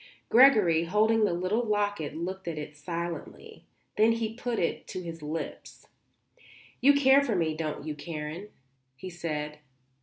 Gregory, 0.29 0.85
holding 0.85 1.25
the 1.25 1.31
little 1.33 1.61
locket, 1.63 2.17
looked 2.17 2.47
at 2.47 2.57
it 2.57 2.75
silently. 2.75 3.65
Then 3.97 4.13
he 4.13 4.33
put 4.33 4.57
it 4.57 4.87
to 4.87 5.03
his 5.03 5.21
lips. 5.21 5.85
"You 6.81 6.95
care 6.95 7.21
for 7.23 7.35
me, 7.35 7.53
don't 7.55 7.85
you, 7.85 7.93
Karen?" 7.93 8.49
he 8.95 9.11
said. 9.11 9.59